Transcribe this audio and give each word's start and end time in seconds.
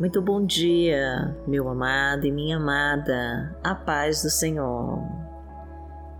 Muito 0.00 0.22
bom 0.22 0.46
dia, 0.46 1.36
meu 1.46 1.68
amado 1.68 2.24
e 2.24 2.32
minha 2.32 2.56
amada, 2.56 3.54
a 3.62 3.74
paz 3.74 4.22
do 4.22 4.30
Senhor. 4.30 4.98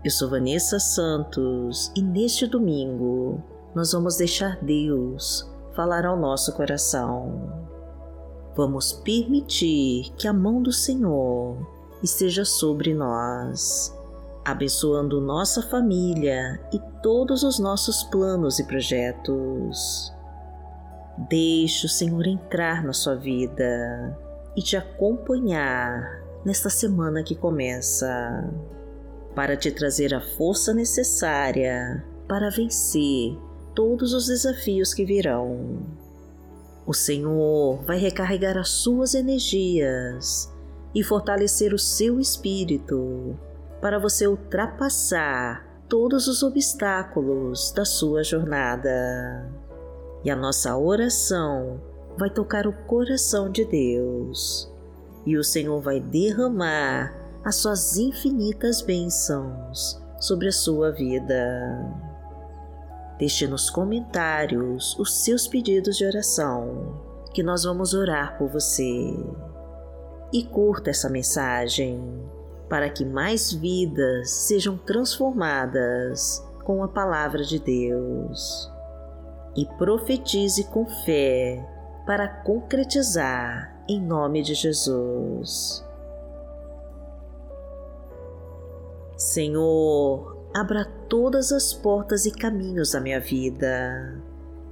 Eu 0.05 0.11
sou 0.11 0.29
Vanessa 0.29 0.79
Santos 0.79 1.91
e 1.95 2.01
neste 2.03 2.45
domingo 2.45 3.43
nós 3.73 3.91
vamos 3.91 4.17
deixar 4.17 4.63
Deus 4.63 5.51
falar 5.75 6.05
ao 6.05 6.15
nosso 6.15 6.53
coração. 6.53 7.51
Vamos 8.55 8.93
permitir 8.93 10.13
que 10.15 10.27
a 10.27 10.33
mão 10.33 10.61
do 10.61 10.71
Senhor 10.71 11.57
esteja 12.03 12.45
sobre 12.45 12.93
nós, 12.93 13.91
abençoando 14.45 15.19
nossa 15.19 15.59
família 15.59 16.61
e 16.71 16.79
todos 17.01 17.41
os 17.41 17.57
nossos 17.57 18.03
planos 18.03 18.59
e 18.59 18.63
projetos. 18.67 20.13
Deixe 21.29 21.85
o 21.85 21.89
Senhor 21.89 22.25
entrar 22.25 22.83
na 22.83 22.93
sua 22.93 23.15
vida 23.15 24.17
e 24.55 24.61
te 24.61 24.75
acompanhar 24.75 26.21
nesta 26.43 26.69
semana 26.69 27.23
que 27.23 27.35
começa, 27.35 28.49
para 29.35 29.55
te 29.55 29.71
trazer 29.71 30.13
a 30.13 30.21
força 30.21 30.73
necessária 30.73 32.03
para 32.27 32.49
vencer 32.49 33.37
todos 33.75 34.13
os 34.13 34.27
desafios 34.27 34.93
que 34.93 35.05
virão. 35.05 35.85
O 36.85 36.93
Senhor 36.93 37.83
vai 37.83 37.97
recarregar 37.97 38.57
as 38.57 38.69
suas 38.69 39.13
energias 39.13 40.51
e 40.93 41.03
fortalecer 41.03 41.73
o 41.73 41.79
seu 41.79 42.19
espírito 42.19 43.37
para 43.79 43.99
você 43.99 44.27
ultrapassar 44.27 45.65
todos 45.87 46.27
os 46.27 46.41
obstáculos 46.41 47.71
da 47.71 47.85
sua 47.85 48.23
jornada 48.23 49.60
e 50.23 50.29
a 50.29 50.35
nossa 50.35 50.77
oração 50.77 51.81
vai 52.17 52.29
tocar 52.29 52.67
o 52.67 52.73
coração 52.85 53.49
de 53.49 53.65
Deus 53.65 54.71
e 55.25 55.37
o 55.37 55.43
Senhor 55.43 55.79
vai 55.81 55.99
derramar 55.99 57.15
as 57.43 57.55
suas 57.55 57.97
infinitas 57.97 58.81
bênçãos 58.81 59.99
sobre 60.19 60.47
a 60.47 60.51
sua 60.51 60.91
vida. 60.91 61.99
Deixe 63.17 63.47
nos 63.47 63.69
comentários 63.69 64.97
os 64.99 65.23
seus 65.23 65.47
pedidos 65.47 65.97
de 65.97 66.05
oração, 66.05 66.99
que 67.33 67.43
nós 67.43 67.63
vamos 67.63 67.93
orar 67.93 68.37
por 68.37 68.49
você. 68.49 69.15
E 70.33 70.43
curta 70.43 70.89
essa 70.89 71.09
mensagem 71.09 72.01
para 72.69 72.89
que 72.89 73.03
mais 73.03 73.51
vidas 73.51 74.29
sejam 74.31 74.77
transformadas 74.77 76.43
com 76.63 76.83
a 76.83 76.87
palavra 76.87 77.43
de 77.43 77.59
Deus 77.59 78.71
e 79.55 79.65
profetize 79.77 80.65
com 80.65 80.85
fé 80.85 81.67
para 82.05 82.27
concretizar 82.27 83.83
em 83.87 84.01
nome 84.01 84.41
de 84.41 84.53
Jesus. 84.53 85.85
Senhor, 89.17 90.37
abra 90.53 90.85
todas 91.07 91.51
as 91.51 91.73
portas 91.73 92.25
e 92.25 92.31
caminhos 92.31 92.91
da 92.91 92.99
minha 92.99 93.19
vida 93.19 94.21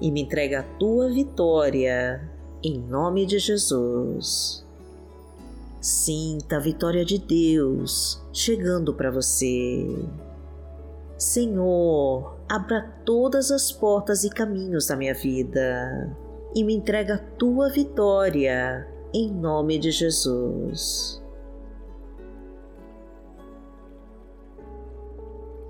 e 0.01 0.11
me 0.11 0.21
entrega 0.21 0.61
a 0.61 0.77
tua 0.77 1.09
vitória 1.11 2.21
em 2.63 2.79
nome 2.79 3.25
de 3.25 3.39
Jesus. 3.39 4.65
Sinta 5.81 6.57
a 6.57 6.59
vitória 6.59 7.05
de 7.05 7.17
Deus 7.17 8.21
chegando 8.33 8.93
para 8.93 9.11
você. 9.11 9.85
Senhor, 11.19 12.39
abra 12.47 12.93
todas 13.03 13.51
as 13.51 13.73
portas 13.73 14.23
e 14.23 14.29
caminhos 14.29 14.87
da 14.87 14.95
minha 14.95 15.13
vida 15.13 16.15
e 16.55 16.63
me 16.63 16.73
entrega 16.73 17.15
a 17.15 17.17
tua 17.17 17.69
vitória, 17.69 18.87
em 19.13 19.29
nome 19.29 19.77
de 19.77 19.91
Jesus. 19.91 21.21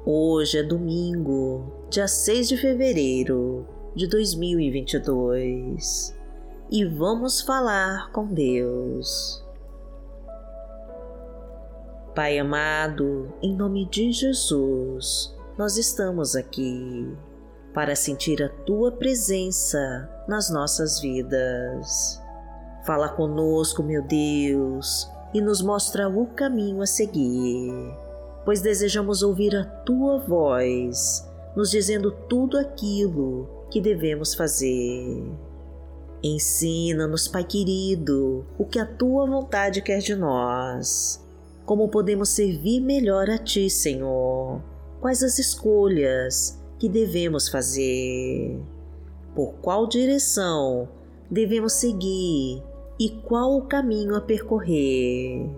Hoje 0.05 0.59
é 0.59 0.63
domingo, 0.63 1.63
dia 1.89 2.07
6 2.07 2.49
de 2.49 2.55
fevereiro 2.55 3.65
de 3.95 4.05
2022 4.05 6.15
e 6.69 6.85
vamos 6.85 7.41
falar 7.41 8.11
com 8.11 8.27
Deus. 8.27 9.43
Pai 12.13 12.37
amado, 12.37 13.33
em 13.41 13.55
nome 13.55 13.85
de 13.85 14.11
Jesus, 14.11 15.38
nós 15.59 15.75
estamos 15.75 16.37
aqui 16.37 17.05
para 17.73 17.93
sentir 17.93 18.41
a 18.41 18.47
tua 18.47 18.93
presença 18.93 20.09
nas 20.25 20.49
nossas 20.49 21.01
vidas. 21.01 22.17
Fala 22.85 23.09
conosco, 23.09 23.83
meu 23.83 24.01
Deus, 24.01 25.11
e 25.33 25.41
nos 25.41 25.61
mostra 25.61 26.07
o 26.07 26.27
caminho 26.27 26.81
a 26.81 26.85
seguir, 26.85 27.73
pois 28.45 28.61
desejamos 28.61 29.21
ouvir 29.21 29.53
a 29.53 29.65
tua 29.65 30.17
voz, 30.19 31.27
nos 31.53 31.71
dizendo 31.71 32.09
tudo 32.29 32.57
aquilo 32.57 33.65
que 33.69 33.81
devemos 33.81 34.33
fazer. 34.33 35.29
Ensina-nos, 36.23 37.27
Pai 37.27 37.43
querido, 37.43 38.45
o 38.57 38.63
que 38.63 38.79
a 38.79 38.85
tua 38.85 39.27
vontade 39.27 39.81
quer 39.81 39.99
de 39.99 40.15
nós, 40.15 41.21
como 41.65 41.89
podemos 41.89 42.29
servir 42.29 42.79
melhor 42.79 43.29
a 43.29 43.37
ti, 43.37 43.69
Senhor 43.69 44.68
quais 44.99 45.23
as 45.23 45.39
escolhas 45.39 46.59
que 46.77 46.87
devemos 46.87 47.49
fazer, 47.49 48.59
por 49.35 49.53
qual 49.61 49.87
direção 49.87 50.87
devemos 51.29 51.73
seguir 51.73 52.63
e 52.99 53.09
qual 53.25 53.57
o 53.57 53.67
caminho 53.67 54.15
a 54.15 54.21
percorrer. 54.21 55.49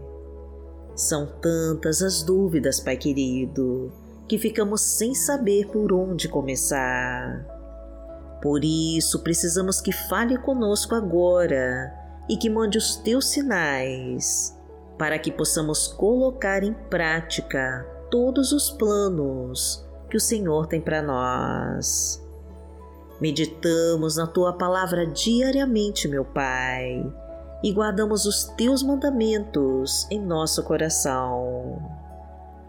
São 0.96 1.26
tantas 1.26 2.02
as 2.02 2.22
dúvidas, 2.22 2.80
Pai 2.80 2.98
querido, 2.98 3.92
que 4.28 4.38
ficamos 4.38 4.82
sem 4.82 5.16
saber 5.16 5.68
por 5.68 5.92
onde 5.94 6.28
começar. 6.28 7.46
Por 8.42 8.64
isso, 8.64 9.20
precisamos 9.20 9.80
que 9.80 9.92
fale 9.92 10.38
conosco 10.38 10.96
agora 10.96 11.94
e 12.30 12.36
que 12.36 12.50
mande 12.50 12.78
os 12.78 12.96
teus 12.98 13.30
sinais, 13.30 14.58
para 14.98 15.18
que 15.18 15.32
possamos 15.32 15.88
colocar 15.88 16.64
em 16.64 16.74
prática 16.74 17.86
todos 18.12 18.52
os 18.52 18.70
planos 18.70 19.84
que 20.10 20.18
o 20.18 20.20
Senhor 20.20 20.68
tem 20.68 20.80
para 20.80 21.02
nós. 21.02 22.22
Meditamos 23.20 24.18
na 24.18 24.28
tua 24.28 24.54
palavra 24.54 25.08
diariamente, 25.08 26.08
meu 26.08 26.26
Pai, 26.26 27.04
e 27.64 27.72
guardamos 27.72 28.26
os 28.26 28.44
teus 28.44 28.84
mandamentos 28.84 30.06
em 30.12 30.20
nosso 30.20 30.62
coração. 30.64 31.82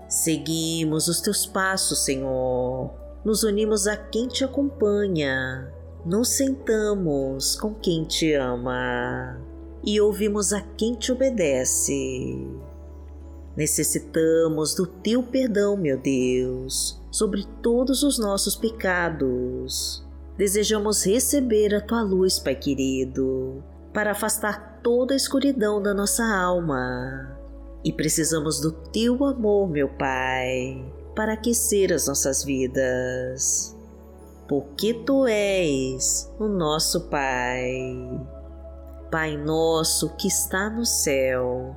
Seguimos 0.09 1.09
os 1.09 1.21
teus 1.21 1.47
passos, 1.47 2.05
Senhor, 2.05 2.91
nos 3.25 3.43
unimos 3.43 3.87
a 3.87 3.97
quem 3.97 4.29
te 4.29 4.45
acompanha, 4.45 5.73
nos 6.05 6.29
sentamos 6.29 7.57
com 7.57 7.75
quem 7.75 8.05
te 8.05 8.35
ama 8.35 9.41
e 9.83 10.01
ouvimos 10.01 10.53
a 10.53 10.61
quem 10.61 10.95
te 10.95 11.11
obedece. 11.11 12.47
Necessitamos 13.57 14.75
do 14.75 14.87
teu 14.87 15.23
perdão, 15.23 15.77
meu 15.77 15.99
Deus, 15.99 17.01
sobre 17.11 17.47
todos 17.63 18.03
os 18.03 18.19
nossos 18.19 18.57
pecados. 18.57 20.03
Desejamos 20.37 21.05
receber 21.05 21.75
a 21.75 21.81
tua 21.81 22.03
luz, 22.03 22.39
Pai 22.39 22.55
querido, 22.55 23.63
para 23.93 24.13
afastar 24.13 24.81
toda 24.83 25.13
a 25.13 25.17
escuridão 25.17 25.83
da 25.83 25.93
nossa 25.93 26.25
alma. 26.25 27.39
E 27.85 27.93
precisamos 27.93 28.61
do 28.61 28.73
teu 28.73 29.23
amor, 29.25 29.69
meu 29.69 29.89
Pai, 29.89 30.83
para 31.15 31.35
aquecer 31.35 31.93
as 31.93 32.07
nossas 32.07 32.43
vidas. 32.45 33.77
Porque 34.49 34.95
tu 34.95 35.27
és 35.27 36.33
o 36.39 36.47
nosso 36.47 37.09
Pai. 37.09 38.21
Pai 39.11 39.37
nosso 39.37 40.17
que 40.17 40.29
está 40.29 40.71
no 40.71 40.87
céu, 40.87 41.77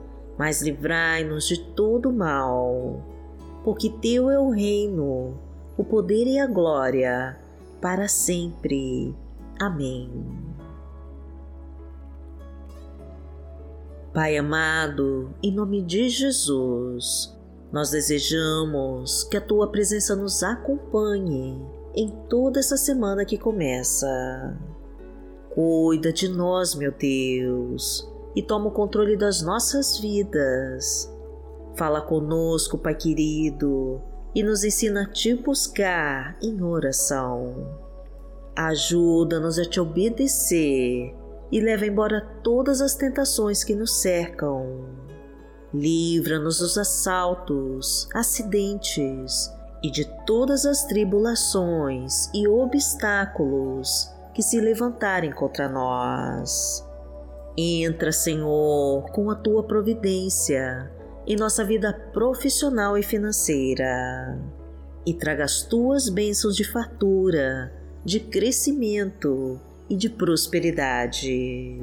mas 0.41 0.59
livrai-nos 0.59 1.47
de 1.47 1.55
todo 1.55 2.11
mal, 2.11 2.99
porque 3.63 3.91
Teu 3.91 4.27
é 4.27 4.39
o 4.39 4.49
reino, 4.49 5.39
o 5.77 5.83
poder 5.83 6.25
e 6.25 6.39
a 6.39 6.47
glória, 6.47 7.39
para 7.79 8.07
sempre. 8.07 9.15
Amém. 9.59 10.09
Pai 14.11 14.35
amado, 14.35 15.29
em 15.43 15.53
nome 15.53 15.83
de 15.83 16.09
Jesus, 16.09 17.37
nós 17.71 17.91
desejamos 17.91 19.23
que 19.25 19.37
a 19.37 19.41
tua 19.41 19.67
presença 19.67 20.15
nos 20.15 20.41
acompanhe 20.41 21.63
em 21.93 22.09
toda 22.27 22.59
essa 22.59 22.77
semana 22.77 23.25
que 23.25 23.37
começa. 23.37 24.57
Cuida 25.53 26.11
de 26.11 26.27
nós, 26.27 26.73
meu 26.73 26.91
Deus, 26.91 28.10
e 28.35 28.41
toma 28.41 28.67
o 28.67 28.71
controle 28.71 29.17
das 29.17 29.41
nossas 29.41 29.99
vidas. 29.99 31.11
Fala 31.75 32.01
conosco, 32.01 32.77
Pai 32.77 32.95
querido, 32.95 34.01
e 34.35 34.43
nos 34.43 34.63
ensina 34.63 35.03
a 35.03 35.09
te 35.09 35.33
buscar 35.33 36.37
em 36.41 36.61
oração. 36.61 37.79
Ajuda-nos 38.55 39.57
a 39.57 39.65
te 39.65 39.79
obedecer 39.79 41.15
e 41.51 41.59
leva 41.59 41.85
embora 41.85 42.21
todas 42.43 42.81
as 42.81 42.95
tentações 42.95 43.63
que 43.63 43.75
nos 43.75 44.01
cercam. 44.01 44.85
Livra-nos 45.73 46.59
dos 46.59 46.77
assaltos, 46.77 48.07
acidentes 48.13 49.49
e 49.81 49.89
de 49.89 50.05
todas 50.25 50.65
as 50.65 50.83
tribulações 50.85 52.29
e 52.33 52.47
obstáculos 52.47 54.09
que 54.33 54.43
se 54.43 54.59
levantarem 54.59 55.31
contra 55.31 55.67
nós. 55.67 56.85
Entra, 57.57 58.11
Senhor, 58.11 59.11
com 59.11 59.29
a 59.29 59.35
tua 59.35 59.63
providência 59.63 60.89
em 61.27 61.35
nossa 61.35 61.63
vida 61.63 61.93
profissional 62.13 62.97
e 62.97 63.03
financeira 63.03 64.39
e 65.05 65.13
traga 65.13 65.43
as 65.43 65.61
tuas 65.61 66.09
bênçãos 66.09 66.55
de 66.55 66.63
fartura, 66.63 67.71
de 68.05 68.19
crescimento 68.19 69.59
e 69.89 69.95
de 69.95 70.09
prosperidade. 70.09 71.81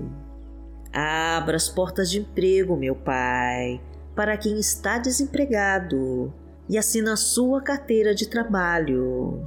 Abra 0.93 1.57
as 1.57 1.69
portas 1.69 2.11
de 2.11 2.21
emprego, 2.21 2.77
meu 2.77 2.95
Pai, 2.95 3.81
para 4.17 4.37
quem 4.37 4.59
está 4.59 4.99
desempregado 4.99 6.33
e 6.69 6.79
assina 6.79 7.13
a 7.13 7.17
sua 7.17 7.61
carteira 7.61 8.15
de 8.15 8.27
trabalho. 8.27 9.47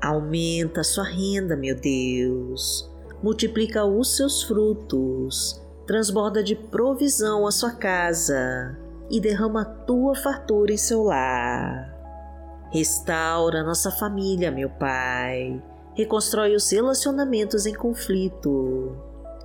Aumenta 0.00 0.82
a 0.82 0.84
sua 0.84 1.04
renda, 1.04 1.56
meu 1.56 1.74
Deus. 1.74 2.90
Multiplica 3.22 3.84
os 3.84 4.16
seus 4.16 4.42
frutos. 4.42 5.62
Transborda 5.86 6.42
de 6.42 6.56
provisão 6.56 7.46
a 7.46 7.50
sua 7.50 7.72
casa 7.72 8.76
e 9.10 9.20
derrama 9.20 9.62
a 9.62 9.64
tua 9.64 10.14
fartura 10.14 10.72
em 10.72 10.76
seu 10.76 11.04
lar. 11.04 11.94
Restaura 12.72 13.62
nossa 13.62 13.90
família, 13.90 14.50
meu 14.50 14.68
Pai 14.68 15.62
reconstrói 15.96 16.54
os 16.54 16.70
relacionamentos 16.70 17.64
em 17.64 17.72
conflito, 17.72 18.94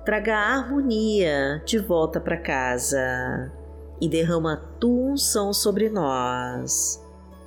traga 0.04 0.36
a 0.36 0.58
harmonia 0.58 1.62
de 1.64 1.78
volta 1.78 2.20
para 2.20 2.36
casa 2.36 3.50
e 3.98 4.06
derrama 4.06 4.52
a 4.52 4.56
tua 4.78 5.12
unção 5.12 5.52
sobre 5.52 5.88
nós. 5.88 7.02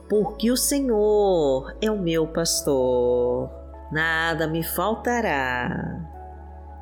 Porque 0.10 0.52
o 0.52 0.58
Senhor 0.58 1.76
é 1.80 1.90
o 1.92 2.00
meu 2.00 2.28
pastor, 2.28 3.50
nada 3.92 4.48
me 4.48 4.64
faltará. 4.64 6.15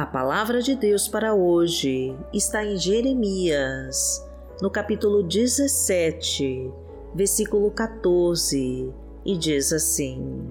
A 0.00 0.06
palavra 0.06 0.62
de 0.62 0.74
Deus 0.74 1.06
para 1.06 1.34
hoje 1.34 2.16
está 2.32 2.64
em 2.64 2.78
Jeremias, 2.78 4.26
no 4.62 4.70
capítulo 4.70 5.22
17, 5.22 6.72
versículo 7.14 7.70
14, 7.70 8.94
e 9.26 9.36
diz 9.36 9.74
assim: 9.74 10.42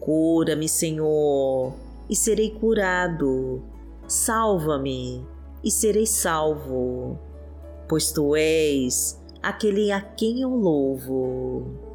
Cura-me, 0.00 0.68
Senhor, 0.68 1.74
e 2.10 2.16
serei 2.16 2.50
curado. 2.50 3.62
Salva-me 4.08 5.24
e 5.62 5.70
serei 5.70 6.06
salvo, 6.06 7.20
pois 7.88 8.10
tu 8.10 8.34
és 8.34 9.16
aquele 9.40 9.92
a 9.92 10.00
quem 10.00 10.40
eu 10.40 10.50
louvo. 10.50 11.93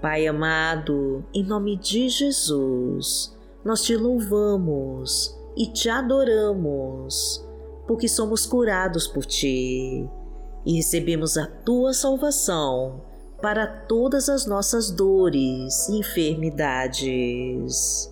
Pai 0.00 0.26
amado, 0.26 1.22
em 1.34 1.44
nome 1.44 1.76
de 1.76 2.08
Jesus, 2.08 3.36
nós 3.62 3.82
te 3.82 3.94
louvamos 3.94 5.38
e 5.54 5.66
te 5.66 5.90
adoramos, 5.90 7.46
porque 7.86 8.08
somos 8.08 8.46
curados 8.46 9.06
por 9.06 9.26
ti 9.26 10.08
e 10.64 10.74
recebemos 10.74 11.36
a 11.36 11.46
tua 11.46 11.92
salvação 11.92 13.02
para 13.42 13.66
todas 13.66 14.30
as 14.30 14.46
nossas 14.46 14.90
dores 14.90 15.90
e 15.90 15.98
enfermidades. 15.98 18.10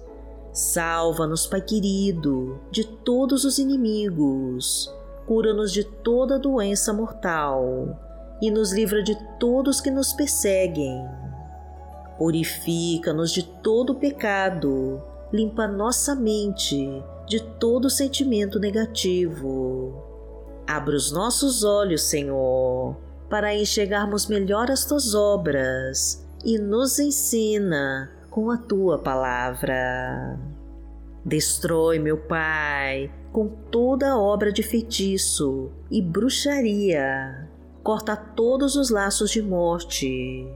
Salva-nos, 0.52 1.46
Pai 1.46 1.62
querido, 1.62 2.60
de 2.70 2.84
todos 2.84 3.46
os 3.46 3.58
inimigos, 3.58 4.94
cura-nos 5.26 5.72
de 5.72 5.84
toda 5.84 6.38
doença 6.38 6.92
mortal 6.92 7.98
e 8.42 8.50
nos 8.50 8.72
livra 8.72 9.02
de 9.02 9.16
todos 9.38 9.80
que 9.80 9.90
nos 9.90 10.12
perseguem. 10.12 11.17
Purifica-nos 12.18 13.32
de 13.32 13.44
todo 13.44 13.94
pecado 13.94 15.00
limpa 15.32 15.66
nossa 15.66 16.14
mente 16.14 17.02
de 17.26 17.40
todo 17.58 17.90
sentimento 17.90 18.58
negativo. 18.58 20.04
Abra 20.66 20.96
os 20.96 21.12
nossos 21.12 21.64
olhos, 21.64 22.02
Senhor, 22.02 22.96
para 23.28 23.54
enxergarmos 23.54 24.26
melhor 24.26 24.70
as 24.70 24.84
tuas 24.84 25.14
obras 25.14 26.26
e 26.44 26.58
nos 26.58 26.98
ensina 26.98 28.10
com 28.30 28.50
a 28.50 28.56
tua 28.56 28.98
palavra. 28.98 30.38
Destrói, 31.24 31.98
meu 31.98 32.16
Pai, 32.16 33.12
com 33.32 33.48
toda 33.48 34.16
obra 34.16 34.50
de 34.50 34.62
feitiço 34.62 35.70
e 35.90 36.00
bruxaria. 36.00 37.48
Corta 37.82 38.16
todos 38.16 38.76
os 38.76 38.90
laços 38.90 39.30
de 39.30 39.42
morte. 39.42 40.46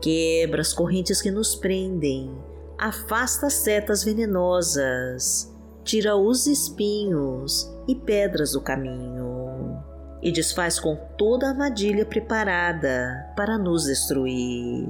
Quebra 0.00 0.60
as 0.60 0.72
correntes 0.72 1.20
que 1.20 1.30
nos 1.30 1.54
prendem 1.54 2.30
afasta 2.78 3.50
setas 3.50 4.04
venenosas, 4.04 5.52
tira 5.82 6.16
os 6.16 6.46
espinhos 6.46 7.68
e 7.88 7.94
pedras 7.94 8.52
do 8.52 8.60
caminho, 8.60 9.82
e 10.22 10.30
desfaz 10.30 10.78
com 10.78 10.96
toda 11.18 11.46
a 11.46 11.50
armadilha 11.50 12.06
preparada 12.06 13.32
para 13.36 13.58
nos 13.58 13.86
destruir. 13.86 14.86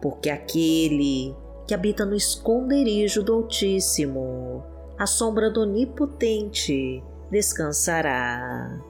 Porque 0.00 0.30
aquele 0.30 1.36
que 1.66 1.74
habita 1.74 2.06
no 2.06 2.16
esconderijo 2.16 3.22
do 3.22 3.34
Altíssimo, 3.34 4.64
a 4.98 5.06
sombra 5.06 5.50
do 5.50 5.60
Onipotente, 5.60 7.04
descansará. 7.30 8.80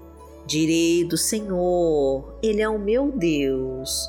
Direi 0.46 1.04
do 1.04 1.16
Senhor, 1.16 2.38
Ele 2.42 2.62
é 2.62 2.68
o 2.68 2.78
meu 2.78 3.10
Deus, 3.10 4.08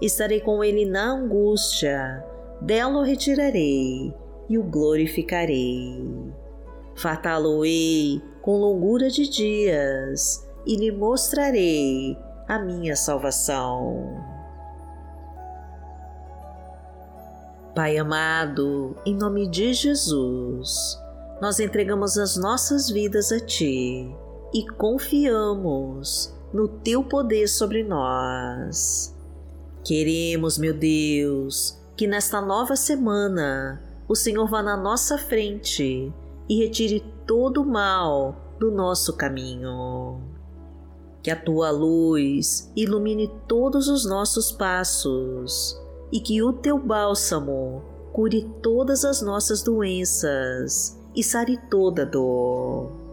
Estarei 0.00 0.40
com 0.40 0.62
ele 0.62 0.86
na 0.86 1.12
angústia, 1.12 2.24
dela 2.60 3.00
o 3.00 3.02
retirarei 3.02 4.14
e 4.48 4.56
o 4.56 4.62
glorificarei. 4.62 6.32
Fartá-lo-ei 6.94 8.22
com 8.40 8.58
longura 8.58 9.10
de 9.10 9.28
dias 9.28 10.48
e 10.66 10.76
lhe 10.76 10.92
mostrarei 10.92 12.16
a 12.46 12.58
minha 12.58 12.94
salvação. 12.94 14.24
Pai 17.74 17.96
amado, 17.96 18.96
em 19.06 19.14
nome 19.14 19.48
de 19.48 19.72
Jesus, 19.72 20.98
nós 21.40 21.60
entregamos 21.60 22.18
as 22.18 22.36
nossas 22.36 22.88
vidas 22.90 23.30
a 23.30 23.38
Ti 23.38 24.12
e 24.52 24.66
confiamos 24.76 26.34
no 26.52 26.68
teu 26.68 27.04
poder 27.04 27.46
sobre 27.48 27.84
nós. 27.84 29.14
Queremos, 29.88 30.58
meu 30.58 30.74
Deus, 30.74 31.80
que 31.96 32.06
nesta 32.06 32.42
nova 32.42 32.76
semana 32.76 33.82
o 34.06 34.14
Senhor 34.14 34.46
vá 34.46 34.62
na 34.62 34.76
nossa 34.76 35.16
frente 35.16 36.12
e 36.46 36.62
retire 36.62 37.02
todo 37.26 37.62
o 37.62 37.66
mal 37.66 38.36
do 38.60 38.70
nosso 38.70 39.16
caminho. 39.16 40.20
Que 41.22 41.30
a 41.30 41.36
tua 41.42 41.70
luz 41.70 42.70
ilumine 42.76 43.32
todos 43.48 43.88
os 43.88 44.04
nossos 44.04 44.52
passos 44.52 45.74
e 46.12 46.20
que 46.20 46.42
o 46.42 46.52
teu 46.52 46.78
bálsamo 46.78 47.82
cure 48.12 48.46
todas 48.62 49.06
as 49.06 49.22
nossas 49.22 49.62
doenças 49.62 51.00
e 51.16 51.24
sare 51.24 51.58
toda 51.70 52.04
dor 52.04 53.08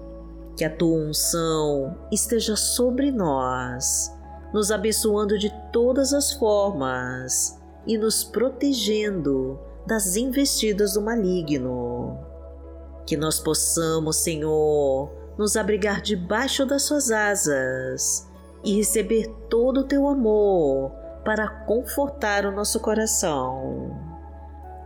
que 0.56 0.64
a 0.64 0.70
tua 0.70 1.10
unção 1.10 1.98
esteja 2.12 2.56
sobre 2.56 3.12
nós, 3.12 4.15
nos 4.56 4.72
abençoando 4.72 5.38
de 5.38 5.50
todas 5.74 6.14
as 6.14 6.32
formas 6.32 7.60
e 7.86 7.98
nos 7.98 8.24
protegendo 8.24 9.60
das 9.86 10.16
investidas 10.16 10.94
do 10.94 11.02
maligno. 11.02 12.18
Que 13.06 13.18
nós 13.18 13.38
possamos, 13.38 14.16
Senhor, 14.16 15.12
nos 15.38 15.58
abrigar 15.58 16.02
debaixo 16.02 16.66
das 16.66 16.84
suas 16.84 17.12
asas 17.12 18.26
e 18.64 18.78
receber 18.78 19.28
todo 19.50 19.82
o 19.82 19.84
teu 19.84 20.08
amor 20.08 20.90
para 21.26 21.50
confortar 21.66 22.46
o 22.46 22.52
nosso 22.52 22.80
coração. 22.80 23.92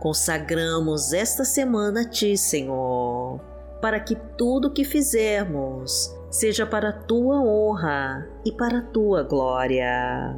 Consagramos 0.00 1.12
esta 1.12 1.44
semana 1.44 2.00
a 2.00 2.04
Ti, 2.08 2.36
Senhor 2.36 3.40
para 3.80 3.98
que 3.98 4.14
tudo 4.14 4.68
o 4.68 4.70
que 4.70 4.84
fizermos 4.84 6.14
seja 6.30 6.64
para 6.64 6.92
tua 6.92 7.42
honra 7.42 8.28
e 8.44 8.52
para 8.52 8.80
tua 8.80 9.22
glória. 9.22 10.36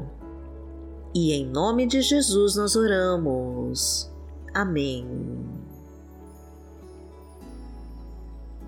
E 1.14 1.32
em 1.32 1.46
nome 1.46 1.86
de 1.86 2.00
Jesus 2.00 2.56
nós 2.56 2.74
oramos. 2.74 4.10
Amém. 4.54 5.06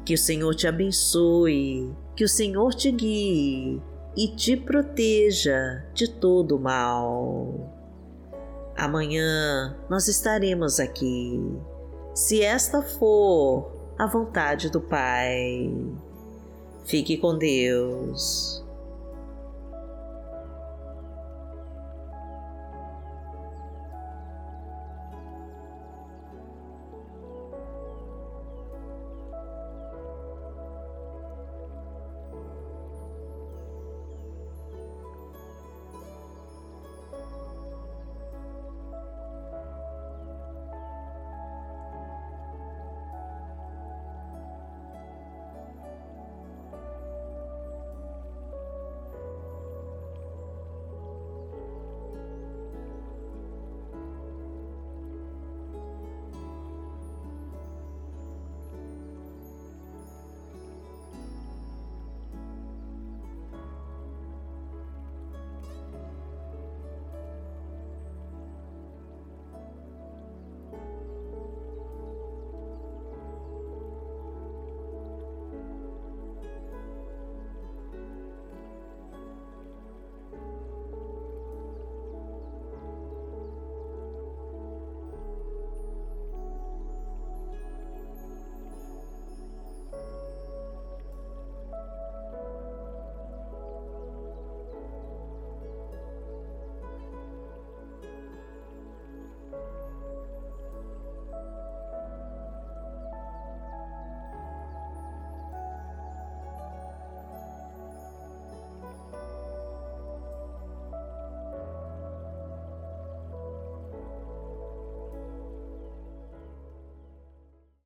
Que 0.04 0.14
o 0.14 0.18
Senhor 0.18 0.54
te 0.54 0.68
abençoe, 0.68 1.90
que 2.14 2.24
o 2.24 2.28
Senhor 2.28 2.74
te 2.74 2.90
guie 2.92 3.82
e 4.14 4.28
te 4.28 4.54
proteja 4.54 5.82
de 5.94 6.08
todo 6.08 6.60
mal. 6.60 7.72
Amanhã 8.76 9.74
nós 9.88 10.08
estaremos 10.08 10.78
aqui. 10.78 11.40
Se 12.14 12.42
esta 12.42 12.82
for 12.82 13.72
a 13.98 14.06
vontade 14.06 14.70
do 14.70 14.80
Pai. 14.80 15.72
Fique 16.84 17.16
com 17.16 17.36
Deus. 17.36 18.63